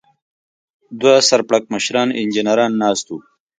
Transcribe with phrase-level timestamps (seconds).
[0.99, 3.13] دوه سر پړکمشران انجنیران ناست و.